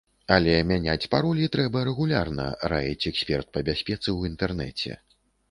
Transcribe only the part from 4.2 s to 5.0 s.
інтэрнэце.